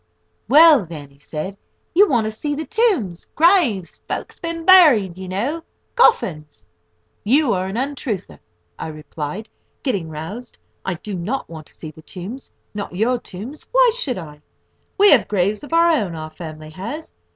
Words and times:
"Well 0.49 0.83
then," 0.87 1.11
he 1.11 1.19
said, 1.19 1.57
"you 1.93 2.09
want 2.09 2.25
to 2.25 2.31
see 2.31 2.55
the 2.55 2.65
tombs—graves—folks 2.65 4.39
been 4.39 4.65
buried, 4.65 5.15
you 5.15 5.27
know—coffins!" 5.27 6.65
"You 7.23 7.53
are 7.53 7.67
an 7.67 7.77
untruther," 7.77 8.39
I 8.79 8.87
replied, 8.87 9.47
getting 9.83 10.09
roused; 10.09 10.57
"I 10.83 10.95
do 10.95 11.13
not 11.13 11.47
want 11.47 11.67
to 11.67 11.73
see 11.75 11.91
tombs—not 11.91 12.95
your 12.95 13.19
tombs. 13.19 13.67
Why 13.71 13.91
should 13.95 14.17
I? 14.17 14.41
We 14.97 15.11
have 15.11 15.27
graves 15.27 15.63
of 15.63 15.71
our 15.71 15.91
own, 15.91 16.15
our 16.15 16.31
family 16.31 16.71
has. 16.71 17.13